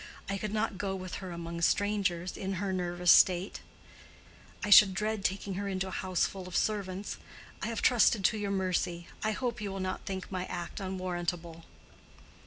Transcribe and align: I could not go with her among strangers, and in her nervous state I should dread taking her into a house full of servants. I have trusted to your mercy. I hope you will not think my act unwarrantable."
I 0.27 0.39
could 0.39 0.51
not 0.51 0.79
go 0.79 0.95
with 0.95 1.17
her 1.21 1.29
among 1.29 1.61
strangers, 1.61 2.35
and 2.35 2.43
in 2.43 2.53
her 2.53 2.73
nervous 2.73 3.11
state 3.11 3.61
I 4.63 4.71
should 4.71 4.95
dread 4.95 5.23
taking 5.23 5.53
her 5.53 5.67
into 5.67 5.89
a 5.89 5.91
house 5.91 6.25
full 6.25 6.47
of 6.47 6.55
servants. 6.57 7.17
I 7.61 7.67
have 7.67 7.83
trusted 7.83 8.23
to 8.25 8.37
your 8.39 8.49
mercy. 8.49 9.05
I 9.23 9.33
hope 9.33 9.61
you 9.61 9.71
will 9.71 9.79
not 9.79 10.07
think 10.07 10.31
my 10.31 10.45
act 10.45 10.79
unwarrantable." 10.79 11.65